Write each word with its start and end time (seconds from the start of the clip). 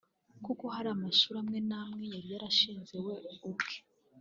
kuko 0.45 0.63
hari 0.75 0.87
amashuri 0.95 1.37
amwe 1.43 1.59
namwe 1.69 2.03
yari 2.13 2.27
yarashinze 2.33 2.95
we 3.05 3.13
ubwe 3.49 3.75